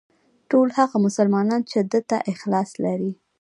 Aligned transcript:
ټول 0.49 0.67
هغه 0.79 0.95
مسلمانان 1.05 1.61
چې 1.71 1.79
ده 1.91 1.99
ته 2.09 2.17
اخلاص 2.33 2.69
لري. 2.83 3.11